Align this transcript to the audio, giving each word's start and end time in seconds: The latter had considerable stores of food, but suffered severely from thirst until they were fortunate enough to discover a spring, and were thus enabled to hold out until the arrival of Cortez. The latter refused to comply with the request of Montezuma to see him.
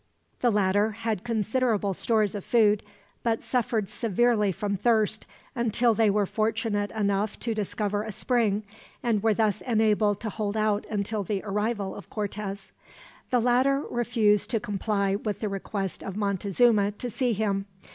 The 0.39 0.49
latter 0.49 0.93
had 0.93 1.23
considerable 1.23 1.93
stores 1.93 2.33
of 2.33 2.43
food, 2.43 2.81
but 3.21 3.43
suffered 3.43 3.87
severely 3.87 4.51
from 4.51 4.75
thirst 4.75 5.27
until 5.53 5.93
they 5.93 6.09
were 6.09 6.25
fortunate 6.25 6.89
enough 6.93 7.37
to 7.41 7.53
discover 7.53 8.01
a 8.01 8.11
spring, 8.11 8.63
and 9.03 9.21
were 9.21 9.35
thus 9.35 9.61
enabled 9.61 10.19
to 10.21 10.31
hold 10.31 10.57
out 10.57 10.87
until 10.89 11.23
the 11.23 11.43
arrival 11.43 11.93
of 11.93 12.09
Cortez. 12.09 12.71
The 13.29 13.39
latter 13.39 13.81
refused 13.91 14.49
to 14.49 14.59
comply 14.59 15.17
with 15.17 15.39
the 15.39 15.49
request 15.49 16.01
of 16.03 16.17
Montezuma 16.17 16.93
to 16.93 17.07
see 17.11 17.33
him. 17.33 17.67